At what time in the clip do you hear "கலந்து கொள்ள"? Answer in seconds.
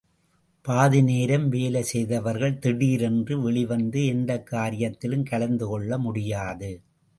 5.23-5.97